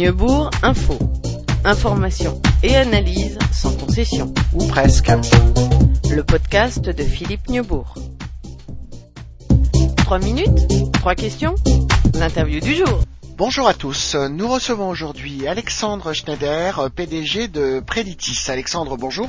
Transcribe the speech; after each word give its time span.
Neubourg 0.00 0.48
Info. 0.62 0.98
Information 1.62 2.40
et 2.62 2.74
analyse 2.74 3.38
sans 3.52 3.76
concession. 3.76 4.32
Ou 4.54 4.66
presque. 4.66 5.10
Le 6.10 6.22
podcast 6.22 6.80
de 6.80 7.02
Philippe 7.02 7.50
Neubourg. 7.50 7.96
Trois 9.98 10.18
minutes 10.18 10.92
Trois 10.94 11.14
questions 11.14 11.54
L'interview 12.14 12.60
du 12.60 12.76
jour. 12.76 13.04
Bonjour 13.36 13.68
à 13.68 13.74
tous. 13.74 14.14
Nous 14.14 14.48
recevons 14.48 14.88
aujourd'hui 14.88 15.46
Alexandre 15.46 16.14
Schneider, 16.14 16.90
PDG 16.96 17.48
de 17.48 17.82
Preditis. 17.86 18.50
Alexandre, 18.50 18.96
bonjour. 18.96 19.28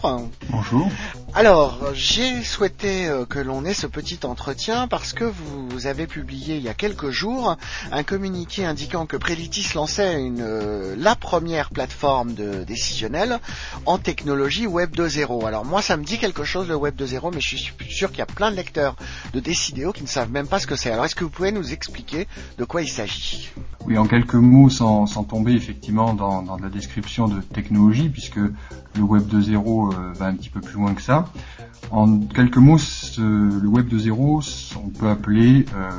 Bonjour. 0.50 0.90
Alors, 1.34 1.80
j'ai 1.94 2.44
souhaité 2.44 3.08
euh, 3.08 3.26
que 3.26 3.40
l'on 3.40 3.64
ait 3.64 3.74
ce 3.74 3.88
petit 3.88 4.20
entretien 4.24 4.90
parce 4.90 5.14
que 5.14 5.24
vous 5.24 5.88
avez 5.88 6.06
publié 6.06 6.58
il 6.58 6.62
y 6.62 6.68
a 6.68 6.74
quelques 6.74 7.10
jours 7.10 7.56
un 7.94 8.04
communiqué 8.04 8.66
indiquant 8.66 9.06
que 9.06 9.16
Preditis 9.16 9.74
lançait 9.74 10.18
euh, 10.40 10.94
la 10.98 11.16
première 11.16 11.70
plateforme 11.70 12.34
de 12.34 12.66
décisionnelle 12.66 13.40
en 13.86 13.98
technologie 13.98 14.68
Web 14.68 14.94
2.0. 14.94 15.48
Alors 15.48 15.64
moi, 15.64 15.82
ça 15.82 15.96
me 15.96 16.04
dit 16.04 16.18
quelque 16.18 16.44
chose 16.44 16.68
le 16.68 16.76
Web 16.76 16.96
2.0, 17.00 17.32
mais 17.34 17.40
je 17.40 17.56
suis 17.56 17.74
sûr 17.90 18.10
qu'il 18.10 18.20
y 18.20 18.24
a 18.24 18.26
plein 18.26 18.52
de 18.52 18.58
lecteurs 18.58 18.98
de 19.34 19.40
Décidéo 19.40 19.94
qui 19.94 20.04
ne 20.04 20.10
savent 20.10 20.32
même 20.32 20.48
pas 20.48 20.60
ce 20.60 20.68
que 20.68 20.76
c'est. 20.76 20.92
Alors, 20.92 21.06
est-ce 21.06 21.16
que 21.16 21.24
vous 21.24 21.30
pouvez 21.30 21.54
nous 21.54 21.72
expliquer 21.72 22.28
de 22.58 22.66
quoi 22.66 22.82
il 22.82 22.90
s'agit? 22.90 23.50
Oui, 23.86 23.98
en 23.98 24.06
quelques 24.06 24.36
mots, 24.36 24.70
sans, 24.70 25.06
sans 25.08 25.24
tomber 25.24 25.54
effectivement 25.54 26.14
dans, 26.14 26.44
dans, 26.44 26.58
la 26.58 26.70
description 26.70 27.28
de 27.28 27.42
technologie, 27.42 28.10
puisque 28.10 28.36
le 28.38 29.02
Web 29.02 29.24
2.0 29.28 29.94
euh, 29.94 30.14
va 30.14 30.26
un 30.28 30.36
petit 30.36 30.50
peu 30.50 30.60
plus 30.60 30.76
loin 30.76 30.94
que 30.94 31.02
ça. 31.02 31.21
En 31.92 32.20
quelques 32.20 32.58
mots, 32.58 32.78
le 33.18 33.68
Web 33.68 33.90
2.0, 33.90 34.74
on 34.78 34.90
peut 34.90 35.10
appeler 35.10 35.66
euh, 35.76 35.90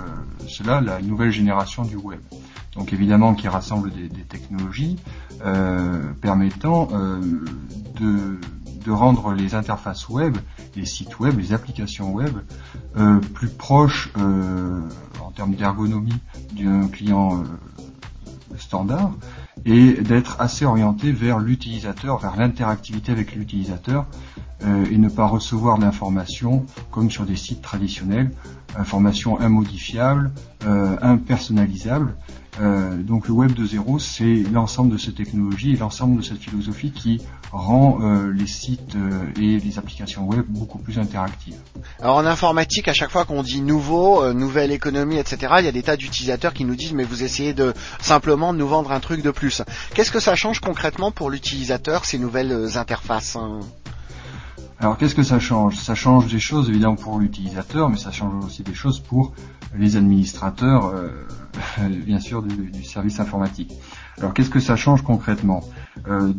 cela 0.48 0.80
la 0.80 1.02
nouvelle 1.02 1.30
génération 1.30 1.84
du 1.84 1.96
Web. 1.96 2.20
Donc 2.74 2.94
évidemment 2.94 3.34
qui 3.34 3.48
rassemble 3.48 3.90
des, 3.90 4.08
technologies 4.22 4.98
euh, 5.44 6.14
permettant 6.22 6.88
euh, 6.92 7.20
de, 8.00 8.38
rendre 8.90 9.32
les 9.34 9.54
interfaces 9.54 10.08
web, 10.08 10.36
les 10.74 10.86
sites 10.86 11.20
web, 11.20 11.38
les 11.38 11.52
applications 11.52 12.12
web 12.12 12.36
plus 13.32 13.48
proches 13.48 14.12
en 14.16 15.30
termes 15.30 15.54
d'ergonomie 15.54 16.18
d'un 16.52 16.88
client 16.88 17.44
standard 18.58 19.12
et 19.64 19.92
d'être 19.92 20.40
assez 20.40 20.64
orienté 20.64 21.12
vers 21.12 21.38
l'utilisateur, 21.38 22.18
vers 22.18 22.36
l'interactivité 22.36 23.12
avec 23.12 23.34
l'utilisateur 23.34 24.06
et 24.90 24.98
ne 24.98 25.08
pas 25.08 25.26
recevoir 25.26 25.78
l'information 25.78 26.64
comme 26.90 27.10
sur 27.10 27.24
des 27.24 27.36
sites 27.36 27.62
traditionnels, 27.62 28.30
information 28.76 29.40
immodifiable, 29.40 30.30
euh, 30.66 30.96
impersonnalisable. 31.02 32.14
Euh, 32.60 33.02
donc 33.02 33.28
le 33.28 33.34
Web 33.34 33.52
2.0, 33.52 33.98
c'est 33.98 34.50
l'ensemble 34.50 34.92
de 34.92 34.98
ces 34.98 35.12
technologies 35.12 35.72
et 35.72 35.76
l'ensemble 35.76 36.18
de 36.18 36.22
cette 36.22 36.38
philosophie 36.38 36.92
qui 36.92 37.20
rend 37.50 37.98
euh, 38.02 38.30
les 38.30 38.46
sites 38.46 38.94
euh, 38.94 39.24
et 39.40 39.58
les 39.58 39.78
applications 39.78 40.26
web 40.26 40.44
beaucoup 40.48 40.78
plus 40.78 40.98
interactives. 40.98 41.56
Alors 42.00 42.16
en 42.16 42.26
informatique, 42.26 42.88
à 42.88 42.92
chaque 42.92 43.10
fois 43.10 43.24
qu'on 43.24 43.42
dit 43.42 43.62
nouveau, 43.62 44.22
euh, 44.22 44.34
nouvelle 44.34 44.70
économie, 44.70 45.16
etc., 45.16 45.54
il 45.60 45.64
y 45.64 45.68
a 45.68 45.72
des 45.72 45.82
tas 45.82 45.96
d'utilisateurs 45.96 46.52
qui 46.52 46.66
nous 46.66 46.76
disent 46.76 46.92
mais 46.92 47.04
vous 47.04 47.24
essayez 47.24 47.54
de 47.54 47.72
simplement 48.00 48.52
nous 48.52 48.68
vendre 48.68 48.92
un 48.92 49.00
truc 49.00 49.22
de 49.22 49.30
plus. 49.30 49.62
Qu'est-ce 49.94 50.12
que 50.12 50.20
ça 50.20 50.34
change 50.34 50.60
concrètement 50.60 51.10
pour 51.10 51.30
l'utilisateur 51.30 52.04
ces 52.04 52.18
nouvelles 52.18 52.76
interfaces 52.76 53.36
hein? 53.36 53.60
Alors 54.82 54.98
qu'est-ce 54.98 55.14
que 55.14 55.22
ça 55.22 55.38
change? 55.38 55.76
Ça 55.76 55.94
change 55.94 56.26
des 56.26 56.40
choses 56.40 56.68
évidemment 56.68 56.96
pour 56.96 57.20
l'utilisateur, 57.20 57.88
mais 57.88 57.96
ça 57.96 58.10
change 58.10 58.44
aussi 58.44 58.64
des 58.64 58.74
choses 58.74 58.98
pour 58.98 59.32
les 59.76 59.96
administrateurs, 59.96 60.86
euh, 60.86 61.08
bien 62.04 62.18
sûr, 62.18 62.42
du, 62.42 62.70
du, 62.70 62.82
service 62.82 63.20
informatique. 63.20 63.72
Alors 64.18 64.34
qu'est-ce 64.34 64.50
que 64.50 64.60
ça 64.60 64.74
change 64.74 65.02
concrètement? 65.02 65.62
Euh, 66.08 66.32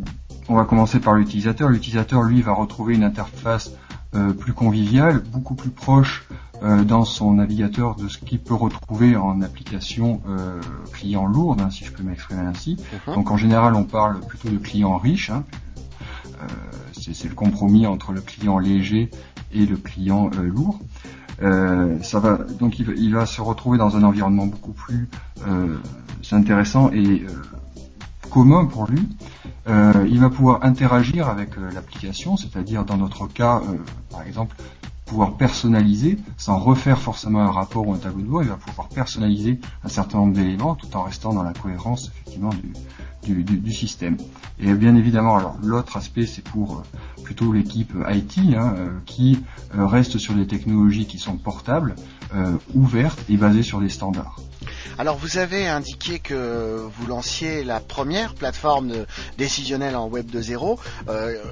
On 0.48 0.56
va 0.56 0.64
commencer 0.64 1.00
par 1.00 1.14
l'utilisateur. 1.14 1.70
L'utilisateur, 1.70 2.22
lui, 2.22 2.42
va 2.42 2.52
retrouver 2.52 2.94
une 2.94 3.04
interface 3.04 3.72
euh, 4.14 4.32
plus 4.32 4.52
conviviale, 4.52 5.22
beaucoup 5.32 5.54
plus 5.54 5.70
proche 5.70 6.26
euh, 6.62 6.84
dans 6.84 7.04
son 7.04 7.32
navigateur 7.32 7.96
de 7.96 8.08
ce 8.08 8.18
qu'il 8.18 8.38
peut 8.38 8.54
retrouver 8.54 9.16
en 9.16 9.40
application 9.40 10.20
euh, 10.28 10.60
client 10.92 11.26
lourde, 11.26 11.60
hein, 11.62 11.70
si 11.70 11.84
je 11.84 11.92
peux 11.92 12.02
m'exprimer 12.02 12.42
ainsi. 12.42 12.76
Uh 12.78 12.96
-huh. 13.10 13.14
Donc 13.14 13.30
en 13.30 13.36
général, 13.36 13.74
on 13.74 13.84
parle 13.84 14.20
plutôt 14.20 14.50
de 14.50 14.58
clients 14.58 14.98
riches. 14.98 15.30
Hein, 15.30 15.44
c'est 16.92 17.28
le 17.28 17.34
compromis 17.34 17.86
entre 17.86 18.12
le 18.12 18.20
client 18.20 18.58
léger 18.58 19.10
et 19.52 19.66
le 19.66 19.76
client 19.76 20.30
euh, 20.34 20.42
lourd. 20.42 20.78
Euh, 21.42 21.98
ça 22.02 22.20
va 22.20 22.38
donc 22.60 22.78
il, 22.78 22.94
il, 22.96 23.14
va 23.14 23.26
se 23.26 23.40
retrouver 23.40 23.76
dans 23.76 23.96
un 23.96 24.04
environnement 24.04 24.46
beaucoup 24.46 24.72
plus 24.72 25.08
euh, 25.48 25.78
intéressant 26.30 26.92
et 26.92 27.24
commun 28.30 28.66
pour 28.66 28.86
lui. 28.86 29.08
il 29.66 30.20
va 30.20 30.30
pouvoir 30.30 30.64
interagir 30.64 31.28
avec 31.28 31.50
l'application, 31.56 32.36
c'est-à-dire 32.36 32.84
dans 32.84 32.96
notre 32.96 33.26
cas, 33.26 33.62
par 34.10 34.22
exemple, 34.22 34.56
pouvoir 35.04 35.34
personnaliser 35.34 36.18
sans 36.36 36.58
refaire 36.58 36.98
forcément 36.98 37.40
un 37.40 37.50
rapport 37.50 37.86
ou 37.86 37.92
un 37.92 37.98
tableau 37.98 38.22
de 38.22 38.28
bord. 38.28 38.42
Il 38.42 38.48
va 38.48 38.56
pouvoir 38.56 38.88
personnaliser 38.88 39.60
un 39.84 39.88
certain 39.88 40.18
nombre 40.18 40.34
d'éléments 40.34 40.74
tout 40.74 40.96
en 40.96 41.02
restant 41.02 41.32
dans 41.32 41.42
la 41.42 41.52
cohérence 41.52 42.08
effectivement 42.08 42.50
du, 42.50 42.72
du, 43.24 43.72
système. 43.72 44.16
Et 44.60 44.72
bien 44.72 44.94
évidemment, 44.94 45.36
alors 45.36 45.56
l'autre 45.62 45.96
aspect, 45.96 46.26
c'est 46.26 46.44
pour 46.44 46.78
euh, 46.78 47.22
plutôt 47.22 47.52
l'équipe 47.52 47.92
IT 48.08 48.38
hein, 48.54 48.74
euh, 48.76 48.90
qui 49.06 49.40
euh, 49.74 49.86
reste 49.86 50.18
sur 50.18 50.34
des 50.34 50.46
technologies 50.46 51.06
qui 51.06 51.18
sont 51.18 51.36
portables, 51.36 51.94
ouvertes 52.74 53.20
et 53.28 53.36
basées 53.36 53.62
sur 53.62 53.80
des 53.80 53.88
standards. 53.88 54.40
Alors 54.98 55.16
vous 55.16 55.38
avez 55.38 55.66
indiqué 55.66 56.20
que 56.20 56.86
vous 56.96 57.06
lanciez 57.06 57.64
la 57.64 57.80
première 57.80 58.34
plateforme 58.34 58.92
décisionnelle 59.38 59.96
en 59.96 60.06
Web 60.06 60.30
2.0. 60.30 60.78
Euh, 61.08 61.42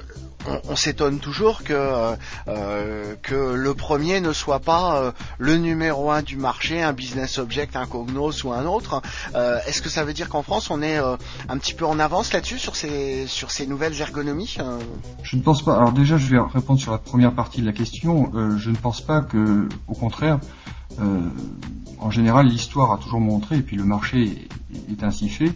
on, 0.47 0.61
on 0.71 0.77
s'étonne 0.77 1.19
toujours 1.19 1.65
que, 1.65 2.17
euh, 2.49 3.15
que 3.23 3.55
le 3.55 3.75
premier 3.75 4.21
ne 4.21 4.33
soit 4.33 4.61
pas 4.61 4.97
euh, 4.97 5.13
le 5.39 5.57
numéro 5.57 6.11
un 6.11 6.23
du 6.23 6.37
marché, 6.37 6.83
un 6.83 6.93
business 6.93 7.39
object, 7.39 7.75
un 7.75 7.87
cognos 7.87 8.45
ou 8.45 8.53
un 8.53 8.67
autre. 8.67 9.03
Est-ce 9.67 9.83
que 9.83 9.89
ça 9.89 10.05
veut 10.05 10.13
dire 10.13 10.29
qu'en 10.29 10.43
France 10.43 10.71
on 10.71 10.83
est 10.83 10.99
un 11.49 11.59
petit 11.63 11.75
peu 11.75 11.87
en 11.87 12.01
avance 12.01 12.33
là-dessus 12.33 12.59
sur 12.59 12.75
ces, 12.75 13.67
nouvelles 13.69 14.01
ergonomies 14.01 14.59
Je 15.23 15.37
ne 15.37 15.43
pense 15.43 15.63
pas. 15.63 15.77
Alors 15.77 15.93
déjà 15.93 16.19
je 16.19 16.27
vais 16.27 16.41
répondre 16.41 16.81
sur 16.81 16.91
la 16.91 16.99
première 16.99 17.33
partie 17.35 17.61
de 17.61 17.67
la 17.67 17.73
question. 17.73 18.33
je 18.59 18.71
ne 18.71 18.77
pense 18.77 19.01
pas 19.01 19.21
que, 19.21 19.69
au 19.87 19.95
contraire, 19.95 20.41
euh, 21.01 21.21
en 21.99 22.11
général, 22.11 22.47
l'histoire 22.47 22.93
a 22.93 22.99
toujours 22.99 23.21
montré, 23.21 23.59
et 23.59 23.63
puis 23.63 23.77
le 23.77 23.85
marché 23.85 24.49
est, 24.91 25.03
ainsi 25.05 25.29
fait, 25.29 25.53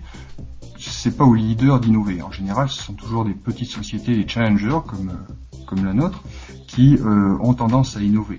c'est 0.78 1.17
pas 1.17 1.25
aux 1.25 1.34
leaders 1.34 1.81
d'innover. 1.81 2.23
En 2.23 2.31
général, 2.31 2.69
ce 2.69 2.83
sont 2.83 2.94
toujours 2.94 3.25
des 3.25 3.34
petites 3.34 3.71
sociétés, 3.71 4.15
des 4.15 4.28
challengers 4.28 4.78
comme, 4.87 5.19
comme 5.67 5.84
la 5.84 5.93
nôtre, 5.93 6.23
qui 6.69 6.97
euh, 6.97 7.37
ont 7.41 7.55
tendance 7.55 7.97
à 7.97 8.00
innover. 8.00 8.38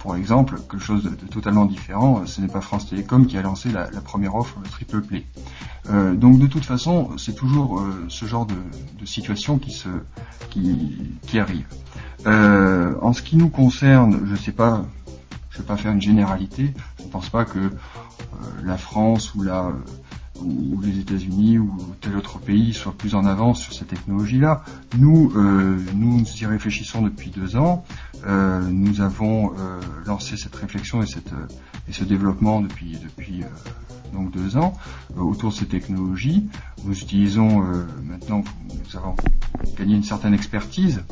Euh, 0.00 0.02
pour 0.02 0.16
exemple, 0.16 0.56
quelque 0.56 0.78
chose 0.78 1.04
de, 1.04 1.10
totalement 1.26 1.66
différent, 1.66 2.26
ce 2.26 2.40
n'est 2.40 2.48
pas 2.48 2.60
France 2.60 2.88
Télécom 2.88 3.26
qui 3.26 3.36
a 3.36 3.42
lancé 3.42 3.70
la, 3.70 3.86
première 4.00 4.34
offre, 4.34 4.58
le 4.62 4.68
triple 4.68 5.02
play. 5.02 5.24
Euh, 5.90 6.14
donc 6.14 6.38
de 6.38 6.46
toute 6.46 6.64
façon, 6.64 7.16
c'est 7.18 7.34
toujours 7.34 7.80
euh, 7.80 8.06
ce 8.08 8.24
genre 8.24 8.46
de, 8.46 8.56
situation 9.04 9.58
qui, 9.58 9.72
se, 9.72 9.88
qui, 10.50 11.16
qui 11.26 11.38
arrive. 11.38 11.66
Euh, 12.26 12.94
en 13.00 13.12
ce 13.12 13.22
qui 13.22 13.36
nous 13.36 13.48
concerne, 13.48 14.20
je 14.26 14.32
ne 14.32 14.36
sais 14.36 14.52
pas 14.52 14.84
je 15.50 15.56
ne 15.56 15.62
vais 15.62 15.66
pas 15.66 15.76
faire 15.76 15.92
une 15.92 16.00
généralité. 16.00 16.72
Je 16.98 17.04
ne 17.04 17.08
pense 17.08 17.28
pas 17.28 17.44
que 17.44 17.58
euh, 17.58 17.70
la 18.62 18.78
France 18.78 19.34
ou, 19.34 19.42
la, 19.42 19.72
ou 20.44 20.80
les 20.80 20.98
États-Unis 20.98 21.58
ou 21.58 21.70
tel 22.00 22.16
autre 22.16 22.38
pays 22.38 22.72
soient 22.72 22.94
plus 22.96 23.14
en 23.14 23.24
avance 23.24 23.60
sur 23.60 23.72
cette 23.72 23.88
technologie-là. 23.88 24.64
Nous, 24.98 25.32
euh, 25.36 25.78
nous 25.94 26.22
y 26.40 26.46
réfléchissons 26.46 27.02
depuis 27.02 27.30
deux 27.30 27.56
ans. 27.56 27.84
Euh, 28.26 28.60
nous 28.70 29.00
avons 29.00 29.52
euh, 29.52 29.80
lancé 30.06 30.36
cette 30.36 30.54
réflexion 30.54 31.02
et, 31.02 31.06
cette, 31.06 31.32
et 31.88 31.92
ce 31.92 32.04
développement 32.04 32.60
depuis, 32.60 32.98
depuis 33.02 33.42
donc 34.12 34.32
deux 34.32 34.56
ans 34.56 34.74
autour 35.16 35.50
de 35.50 35.54
ces 35.54 35.66
technologies. 35.66 36.48
Nous 36.84 36.98
utilisons 36.98 37.64
maintenant, 38.04 38.42
nous 38.68 38.96
avons 38.96 39.14
gagné 39.78 39.94
une 39.94 40.02
certaine 40.02 40.34
expertise 40.34 41.02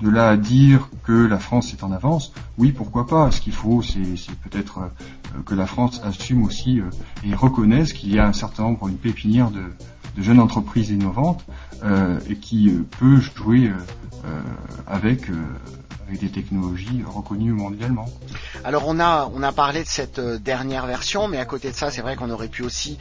de 0.00 0.08
là 0.08 0.30
à 0.30 0.36
dire 0.36 0.88
que 1.04 1.12
la 1.12 1.38
France 1.38 1.72
est 1.72 1.82
en 1.82 1.92
avance, 1.92 2.32
oui, 2.56 2.72
pourquoi 2.72 3.06
pas. 3.06 3.30
Ce 3.30 3.40
qu'il 3.40 3.52
faut, 3.52 3.82
c'est 3.82 4.36
peut-être 4.42 4.78
euh, 4.78 5.42
que 5.44 5.54
la 5.54 5.66
France 5.66 6.00
assume 6.04 6.44
aussi 6.44 6.80
euh, 6.80 6.84
et 7.24 7.34
reconnaisse 7.34 7.92
qu'il 7.92 8.14
y 8.14 8.18
a 8.18 8.26
un 8.26 8.32
certain 8.32 8.64
nombre, 8.64 8.88
une 8.88 8.96
pépinière 8.96 9.50
de, 9.50 9.62
jeunes 10.20 10.40
entreprises 10.40 10.90
innovantes 10.90 11.44
euh, 11.84 12.18
et 12.28 12.34
qui 12.34 12.72
peut 12.98 13.20
jouer 13.20 13.70
avec 14.88 15.30
avec 16.08 16.20
des 16.20 16.30
technologies 16.30 17.04
reconnues 17.06 17.52
mondialement. 17.52 18.06
Alors 18.64 18.84
on 18.86 18.98
a 18.98 19.30
on 19.32 19.42
a 19.42 19.52
parlé 19.52 19.82
de 19.82 19.88
cette 19.88 20.20
dernière 20.20 20.86
version, 20.86 21.28
mais 21.28 21.38
à 21.38 21.44
côté 21.44 21.70
de 21.70 21.76
ça, 21.76 21.90
c'est 21.90 22.00
vrai 22.00 22.16
qu'on 22.16 22.30
aurait 22.30 22.48
pu 22.48 22.62
aussi 22.62 22.98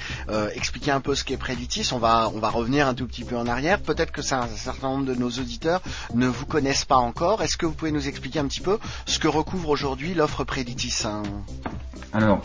expliquer 0.53 0.91
un 0.91 0.99
peu 0.99 1.15
ce 1.15 1.23
qu'est 1.23 1.37
Preditis. 1.37 1.89
On 1.93 1.99
va 1.99 2.29
on 2.33 2.39
va 2.39 2.49
revenir 2.49 2.87
un 2.87 2.93
tout 2.93 3.07
petit 3.07 3.23
peu 3.23 3.37
en 3.37 3.47
arrière. 3.47 3.79
Peut-être 3.79 4.11
que 4.11 4.21
un 4.33 4.47
certain 4.47 4.89
nombre 4.89 5.05
de 5.05 5.15
nos 5.15 5.29
auditeurs 5.29 5.81
ne 6.13 6.27
vous 6.27 6.45
connaissent 6.45 6.85
pas 6.85 6.97
encore. 6.97 7.41
Est-ce 7.41 7.57
que 7.57 7.65
vous 7.65 7.73
pouvez 7.73 7.91
nous 7.91 8.07
expliquer 8.07 8.39
un 8.39 8.47
petit 8.47 8.61
peu 8.61 8.77
ce 9.05 9.19
que 9.19 9.27
recouvre 9.27 9.69
aujourd'hui 9.69 10.13
l'offre 10.13 10.43
Preditis 10.43 11.03
hein? 11.05 11.23
Alors, 12.13 12.41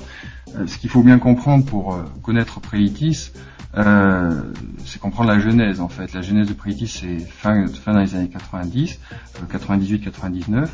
ce 0.66 0.78
qu'il 0.78 0.90
faut 0.90 1.02
bien 1.02 1.19
comprendre 1.19 1.64
pour 1.64 1.99
connaître 2.22 2.60
Preditis, 2.60 3.31
euh, 3.76 4.52
c'est 4.84 5.00
comprendre 5.00 5.31
la 5.31 5.38
genèse 5.38 5.81
en 5.81 5.88
fait. 5.88 6.12
La 6.12 6.20
genèse 6.20 6.49
de 6.49 6.52
Preditis 6.52 6.88
c'est 6.88 7.19
fin, 7.19 7.66
fin 7.69 7.94
dans 7.94 8.00
les 8.00 8.14
années 8.14 8.28
90, 8.28 9.00
98-99, 9.50 10.54
euh, 10.54 10.66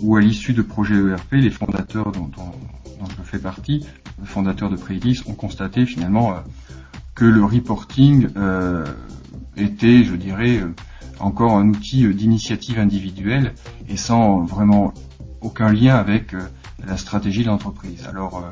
où 0.00 0.16
à 0.16 0.20
l'issue 0.20 0.54
de 0.54 0.62
projets 0.62 0.94
ERP, 0.94 1.32
les 1.32 1.50
fondateurs 1.50 2.12
dont, 2.12 2.30
je 3.10 3.22
fais 3.22 3.38
partie, 3.38 3.84
les 4.20 4.26
fondateurs 4.26 4.70
de 4.70 4.76
Preditis, 4.76 5.22
ont 5.26 5.34
constaté 5.34 5.84
finalement 5.84 6.32
euh, 6.32 6.40
que 7.14 7.24
le 7.24 7.44
reporting 7.44 8.28
était, 9.56 10.04
je 10.04 10.14
dirais, 10.16 10.60
encore 11.18 11.56
un 11.56 11.68
outil 11.68 12.06
d'initiative 12.14 12.78
individuelle 12.78 13.54
et 13.88 13.96
sans 13.96 14.44
vraiment 14.44 14.92
aucun 15.40 15.72
lien 15.72 15.96
avec 15.96 16.34
la 16.86 16.96
stratégie 16.96 17.42
de 17.42 17.48
l'entreprise. 17.48 18.06
Alors 18.06 18.38
euh, 18.38 18.50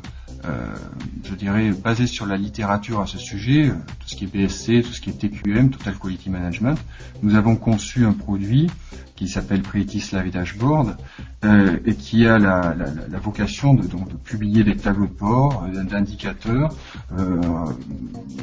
je 1.25 1.35
dirais, 1.35 1.71
basé 1.71 2.07
sur 2.07 2.27
la 2.27 2.37
littérature 2.37 3.01
à 3.01 3.07
ce 3.07 3.19
sujet, 3.19 3.69
euh, 3.69 3.75
tout 3.99 4.09
ce 4.09 4.17
qui 4.17 4.25
est 4.25 4.27
BSC, 4.27 4.83
tout 4.83 4.93
ce 4.93 5.01
qui 5.01 5.11
est 5.11 5.15
TQM, 5.15 5.71
Total 5.71 5.95
Quality 5.95 6.31
Management, 6.31 6.79
nous 7.23 7.35
avons 7.35 7.57
conçu 7.57 8.05
un 8.05 8.13
produit 8.13 8.71
qui 9.17 9.29
s'appelle 9.29 9.63
Preti's 9.63 10.13
Live 10.13 10.33
Dashboard 10.33 10.97
euh, 11.45 11.79
et 11.85 11.95
qui 11.95 12.27
a 12.27 12.39
la, 12.39 12.75
vocation 13.23 13.75
de, 13.75 13.87
publier 14.25 14.65
des 14.65 14.77
tableaux 14.77 15.07
de 15.07 15.13
bord, 15.13 15.67
d'indicateurs, 15.89 16.75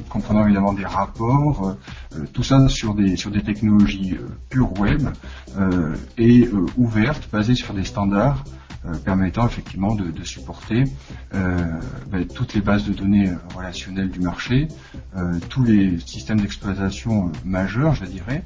comprenant 0.10 0.46
évidemment 0.46 0.74
des 0.74 0.86
rapports, 0.86 1.76
tout 2.34 2.44
ça 2.44 2.68
sur 2.70 2.96
des 2.96 3.16
sur 3.16 3.32
des 3.32 3.42
technologies 3.42 4.18
pure 4.50 4.80
web 4.80 5.10
et 6.18 6.50
ouvertes, 6.78 7.30
basées 7.32 7.56
sur 7.56 7.74
des 7.74 7.84
standards 7.84 8.44
euh, 8.84 8.96
permettant 8.96 9.46
effectivement 9.46 9.94
de, 9.94 10.24
supporter 10.24 10.86
euh, 11.36 11.80
ben, 12.10 12.26
toutes 12.26 12.56
les 12.56 12.62
bases 12.62 12.84
de 12.86 12.94
données 12.94 13.30
euh, 13.30 13.36
relationnelles 13.56 14.10
du 14.10 14.20
marché, 14.20 14.70
tous 15.50 15.64
les 15.64 16.00
systèmes 16.00 16.40
d'exploitation 16.40 17.32
majeurs, 17.46 17.94
je 17.94 18.06
dirais, 18.06 18.44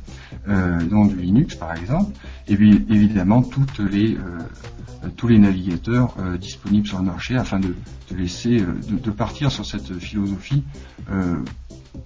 dont 0.47 1.05
du 1.05 1.15
Linux 1.15 1.55
par 1.55 1.73
exemple, 1.75 2.11
et 2.47 2.55
puis 2.55 2.85
évidemment 2.89 3.43
les 3.79 4.17
tous 5.17 5.27
les 5.27 5.37
navigateurs 5.37 6.15
disponibles 6.39 6.87
sur 6.87 6.97
le 6.97 7.05
marché 7.05 7.35
afin 7.35 7.59
de, 7.59 7.75
laisser 8.15 8.57
de, 8.57 8.97
de, 8.97 9.11
partir 9.11 9.51
sur 9.51 9.65
cette 9.65 9.99
philosophie 9.99 10.63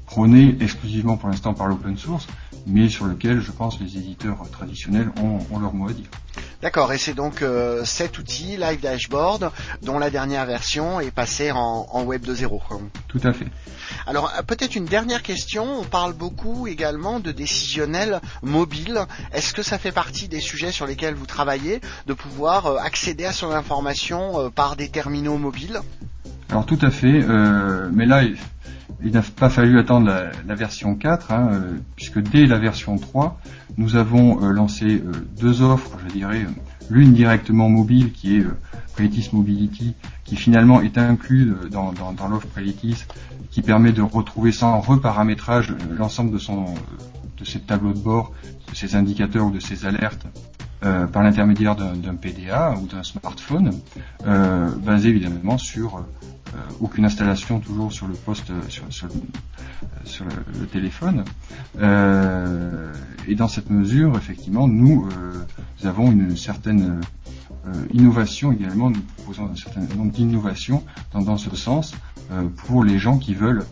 prônée 0.06 0.58
exclusivement 0.60 1.18
pour 1.18 1.30
l'instant 1.30 1.54
par 1.54 1.68
l'open 1.68 1.96
source, 1.98 2.28
mais 2.68 2.90
sur 2.90 3.06
lequel 3.06 3.42
je 3.42 3.52
pense 3.52 3.80
les 3.80 3.98
éditeurs 3.98 4.50
traditionnels 4.52 5.12
ont 5.22 5.60
leur 5.60 5.74
mot 5.74 5.88
à 5.88 5.94
dire. 5.94 6.10
D'accord, 6.62 6.92
et 6.92 6.98
c'est 6.98 7.14
donc 7.14 7.42
euh, 7.42 7.86
cet 7.86 8.20
outil, 8.20 8.58
Live 8.58 8.82
Dashboard, 8.82 9.52
dont 9.82 9.98
la 9.98 10.10
dernière 10.10 10.46
version 10.46 11.00
est 11.00 11.12
passée 11.12 11.52
en, 11.52 12.04
Web 12.04 12.26
2.0. 12.26 12.60
Tout 13.08 13.22
à 13.24 13.32
fait. 13.32 13.48
Alors 14.06 14.30
euh, 14.38 14.42
peut-être 14.42 14.76
une 14.76 14.84
dernière 14.84 15.24
question, 15.24 15.80
on 15.80 15.86
parle 15.86 16.12
beaucoup 16.12 16.68
également 16.68 17.22
de 17.22 17.32
décisionnel 17.32 18.20
mobile. 18.42 19.06
Est-ce 19.32 19.54
que 19.54 19.64
ça 19.64 19.78
fait 19.78 19.94
partie 19.94 20.28
des 20.28 20.42
sujets 20.42 20.74
sur 20.74 20.86
lesquels 20.86 21.16
vous 21.16 21.26
travaillez, 21.26 21.80
de 22.08 22.14
pouvoir 22.14 22.66
euh, 22.66 22.78
accéder 22.78 23.24
à 23.24 23.32
son 23.32 23.52
information 23.52 24.52
par 24.52 24.76
des 24.76 24.90
terminaux 24.90 25.38
mobiles? 25.38 25.80
Alors 26.50 26.66
tout 26.66 26.80
à 26.82 26.90
fait, 26.90 27.24
mais 27.92 28.06
là 28.06 28.24
il 29.04 29.12
n'a 29.12 29.22
pas 29.22 29.50
fallu 29.50 29.80
attendre 29.80 30.12
la, 30.46 30.56
version 30.56 30.96
4, 30.96 31.32
hein, 31.32 31.62
puisque 31.96 32.20
dès 32.20 32.46
la 32.46 32.60
version 32.60 32.98
3, 32.98 33.40
nous 33.78 33.96
avons 33.96 34.44
euh, 34.44 34.52
lancé 34.52 34.86
euh, 34.86 35.12
deux 35.40 35.62
offres, 35.62 35.98
je 36.06 36.14
dirais, 36.14 36.46
l'une 36.90 37.14
directement 37.14 37.70
mobile 37.70 38.12
qui 38.12 38.38
est 38.38 38.42
euh, 38.42 38.58
Mobility, 39.32 39.96
qui 40.26 40.36
finalement 40.36 40.82
est 40.82 40.98
inclus 40.98 41.54
dans, 41.72 41.94
l'offre 42.30 42.48
Prelitis, 42.48 43.06
qui 43.50 43.62
permet 43.62 43.94
de 43.94 44.02
retrouver 44.02 44.52
sans 44.52 44.82
reparamétrage 44.82 45.74
l'ensemble 45.98 46.32
de 46.32 46.38
son 46.38 46.66
de 47.38 47.46
ses 47.46 47.62
tableaux 47.62 47.94
de 47.94 48.00
bord, 48.00 48.34
de 48.70 48.76
ses 48.76 48.96
indicateurs 48.96 49.46
ou 49.46 49.52
de 49.52 49.62
ses 49.62 49.86
alertes 49.86 50.28
par 50.82 51.24
l'intermédiaire 51.24 51.78
d'un 51.78 52.16
PDA 52.16 52.76
ou 52.82 52.88
d'un 52.88 53.04
smartphone, 53.04 53.72
basé 54.84 55.08
évidemment 55.08 55.58
sur 55.58 56.00
euh, 56.00 56.02
aucune 56.80 57.06
installation 57.06 57.60
toujours 57.60 57.92
sur 57.92 58.08
le 58.08 58.14
poste 58.14 58.50
euh, 58.52 58.62
sur, 58.68 58.86
sur, 60.04 60.26
le, 60.26 60.66
téléphone. 60.68 61.24
Euh, 61.80 62.94
et 63.28 63.36
dans 63.36 63.48
cette 63.48 63.70
mesure, 63.70 64.16
effectivement, 64.18 64.68
nous, 64.68 65.08
nous 65.82 65.88
avons 65.88 66.12
une 66.12 66.36
certaine 66.38 67.02
innovation 67.94 68.52
également, 68.52 68.90
nous 68.90 69.02
proposons 69.18 69.50
un 69.52 69.56
certain 69.56 69.82
nombre 69.96 70.12
d'innovations 70.12 70.84
dans, 71.14 71.22
dans, 71.22 71.38
ce 71.38 71.56
sens 71.56 71.94
pour 72.66 72.84
les 72.84 72.98
gens 72.98 73.18
qui 73.18 73.34
veulent 73.34 73.64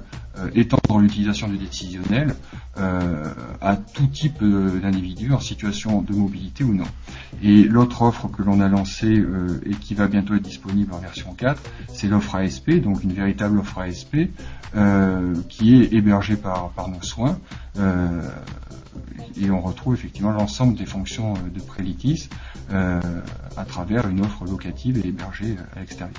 étendre 0.55 0.99
l'utilisation 0.99 1.47
du 1.47 1.57
décisionnel 1.57 2.35
à 2.75 3.75
tout 3.75 4.07
type 4.07 4.43
d'individus 4.43 5.33
en 5.33 5.39
situation 5.39 6.01
de 6.01 6.13
mobilité 6.13 6.63
ou 6.63 6.73
non. 6.73 6.85
Et 7.43 7.63
l'autre 7.63 8.01
offre 8.01 8.27
que 8.27 8.41
l'on 8.41 8.59
a 8.59 8.67
lancée 8.67 9.19
euh, 9.19 9.59
et 9.65 9.73
qui 9.73 9.93
va 9.93 10.07
bientôt 10.07 10.35
être 10.35 10.41
disponible 10.41 10.93
en 10.93 10.99
version 10.99 11.33
4, 11.33 11.61
c'est 11.93 12.07
l'offre 12.07 12.35
ASP, 12.35 12.71
donc 12.81 13.03
une 13.03 13.13
véritable 13.13 13.59
offre 13.59 13.79
ASP 13.79 14.29
euh, 14.75 15.35
qui 15.49 15.75
est 15.75 15.93
hébergée 15.93 16.35
par 16.35 16.89
nos 16.89 17.01
soins. 17.01 17.37
Euh, 19.37 19.45
et 19.45 19.51
on 19.51 19.61
retrouve 19.61 19.95
effectivement 19.95 20.31
l'ensemble 20.31 20.75
des 20.77 20.85
fonctions 20.85 21.33
de 21.33 21.59
Prelitis 21.61 22.29
à 22.69 23.65
travers 23.65 24.07
une 24.07 24.21
offre 24.21 24.45
locative 24.45 25.01
et 25.03 25.07
hébergée 25.07 25.55
à 25.75 25.79
l'extérieur. 25.79 26.13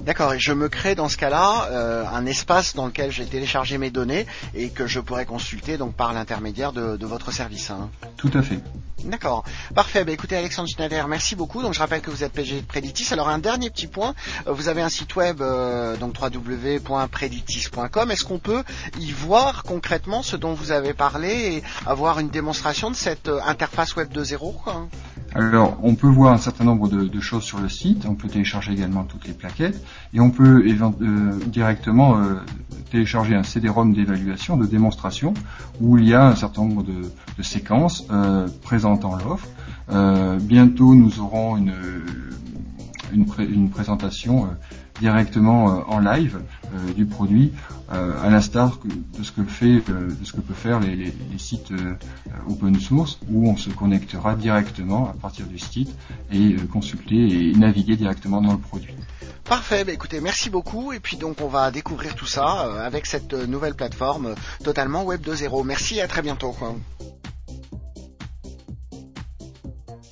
D'accord, 0.00 0.34
et 0.34 0.38
je 0.38 0.52
me 0.52 0.68
crée 0.68 0.94
dans 0.94 1.08
ce 1.08 1.16
cas-là 1.16 1.68
euh, 1.70 2.04
un 2.06 2.26
espace 2.26 2.74
dans 2.74 2.86
lequel 2.86 3.10
j'ai 3.10 3.24
téléchargé 3.24 3.78
mes 3.78 3.90
données 3.90 4.26
et 4.54 4.70
que 4.70 4.86
je 4.86 5.00
pourrais 5.00 5.24
consulter 5.24 5.78
donc 5.78 5.94
par 5.94 6.12
l'intermédiaire 6.12 6.72
de, 6.72 7.06
votre 7.06 7.32
service. 7.32 7.70
Hein. 7.70 7.90
Tout 8.16 8.30
à 8.34 8.42
fait. 8.42 8.60
D'accord, 9.04 9.44
parfait. 9.74 10.04
Bah, 10.04 10.12
écoutez 10.12 10.36
Alexandre 10.36 10.68
Schneider, 10.68 11.06
merci 11.08 11.36
beaucoup. 11.36 11.62
Donc 11.62 11.74
je 11.74 11.78
rappelle 11.78 12.00
que 12.00 12.10
vous 12.10 12.24
êtes 12.24 12.32
PG 12.32 12.62
de 12.62 12.66
Preditis. 12.66 13.12
Alors 13.12 13.28
un 13.28 13.38
dernier 13.38 13.68
petit 13.70 13.86
point, 13.86 14.14
euh, 14.46 14.52
vous 14.52 14.68
avez 14.68 14.80
un 14.82 14.88
site 14.88 15.14
web 15.16 15.42
euh, 15.42 15.96
donc 15.96 16.14
www.preditis.com. 16.20 18.10
Est-ce 18.10 18.24
qu'on 18.24 18.38
peut 18.38 18.64
y 18.98 19.12
voir 19.12 19.62
concrètement 19.62 20.22
ce 20.22 20.36
dont 20.36 20.54
vous 20.54 20.72
avez 20.72 20.94
parlé 20.94 21.28
et 21.28 21.62
avoir 21.86 22.18
une 22.18 22.30
démonstration 22.30 22.53
de 22.90 22.96
cette 22.96 23.30
interface 23.46 23.96
web 23.96 24.12
2.0 24.12 24.54
alors, 25.36 25.78
on 25.82 25.96
peut 25.96 26.06
voir 26.06 26.32
un 26.32 26.38
certain 26.38 26.62
nombre 26.62 26.88
de, 26.88 27.20
choses 27.20 27.42
sur 27.42 27.58
le 27.58 27.68
site, 27.68 28.06
on 28.08 28.14
peut 28.14 28.28
télécharger 28.28 28.72
également 28.72 29.02
toutes 29.02 29.26
les 29.26 29.32
plaquettes, 29.32 29.84
et 30.12 30.20
on 30.20 30.30
peut 30.30 30.64
euh, 30.64 31.32
directement 31.46 32.18
euh, 32.18 32.36
télécharger 32.92 33.34
un 33.34 33.42
CD-ROM 33.42 33.92
d'évaluation, 33.92 34.56
de 34.56 34.64
démonstration, 34.64 35.34
où 35.80 35.98
il 35.98 36.08
y 36.08 36.14
a 36.14 36.24
un 36.28 36.36
certain 36.36 36.62
nombre 36.62 36.84
de, 36.84 37.42
séquences 37.42 38.06
euh, 38.12 38.46
présentant 38.62 39.16
l'offre. 39.16 39.48
bientôt, 40.40 40.94
nous 40.94 41.18
aurons 41.18 41.56
une, 41.56 41.74
une 43.12 43.70
présentation 43.70 44.48
directement 45.04 45.60
euh, 45.68 45.82
en 45.88 45.98
live 45.98 46.40
euh, 46.40 46.92
du 46.94 47.04
produit, 47.04 47.52
euh, 47.92 48.24
à 48.24 48.30
l'instar 48.30 48.78
de 49.18 49.22
ce 49.22 49.32
que 49.32 49.44
fait, 49.44 49.82
de 50.20 50.24
ce 50.24 50.32
que 50.32 50.40
peut 50.40 50.54
faire 50.54 50.80
les, 50.80 51.12
sites 51.36 51.72
open 52.48 52.80
source, 52.80 53.18
où 53.28 53.46
on 53.50 53.56
se 53.56 53.68
connectera 53.68 54.34
directement 54.34 55.10
à 55.10 55.12
partir 55.12 55.46
du 55.46 55.58
site 55.58 55.94
et 56.32 56.56
consulter 56.72 57.16
et 57.16 57.52
naviguer 57.54 57.96
directement 57.96 58.40
dans 58.40 58.52
le 58.52 58.58
produit. 58.58 58.94
Parfait, 59.44 59.84
bah 59.84 59.92
écoutez, 59.92 60.20
merci 60.22 60.48
beaucoup. 60.48 60.94
Et 60.94 61.00
puis 61.00 61.18
donc 61.18 61.42
on 61.42 61.48
va 61.48 61.70
découvrir 61.70 62.14
tout 62.14 62.30
ça 62.36 62.48
avec 62.82 63.04
cette 63.04 63.34
nouvelle 63.34 63.74
plateforme 63.74 64.34
totalement 64.62 65.04
Web 65.04 65.20
2.0. 65.20 65.66
Merci 65.66 65.96
et 65.98 66.02
à 66.02 66.08
très 66.08 66.22
bientôt. 66.22 66.56